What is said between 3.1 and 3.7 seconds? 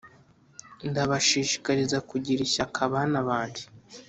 banjye